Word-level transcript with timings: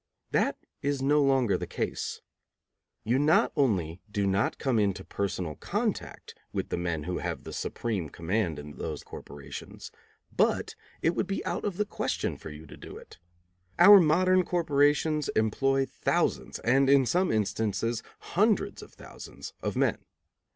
That 0.31 0.57
is 0.81 0.99
no 1.03 1.21
longer 1.21 1.59
the 1.59 1.67
case. 1.67 2.21
You 3.03 3.19
not 3.19 3.51
only 3.55 4.01
do 4.09 4.25
not 4.25 4.57
come 4.57 4.79
into 4.79 5.03
personal 5.05 5.53
contact 5.53 6.33
with 6.51 6.69
the 6.69 6.77
men 6.77 7.03
who 7.03 7.19
have 7.19 7.43
the 7.43 7.53
supreme 7.53 8.09
command 8.09 8.57
in 8.57 8.77
those 8.77 9.03
corporations, 9.03 9.91
but 10.35 10.73
it 11.03 11.11
would 11.13 11.27
be 11.27 11.45
out 11.45 11.65
of 11.65 11.77
the 11.77 11.85
question 11.85 12.35
for 12.35 12.49
you 12.49 12.65
to 12.65 12.77
do 12.77 12.97
it. 12.97 13.19
Our 13.77 13.99
modern 13.99 14.43
corporations 14.43 15.29
employ 15.35 15.85
thousands, 15.85 16.57
and 16.63 16.89
in 16.89 17.05
some 17.05 17.31
instances 17.31 18.01
hundreds 18.33 18.81
of 18.81 18.93
thousands, 18.95 19.53
of 19.61 19.75
men. 19.75 19.99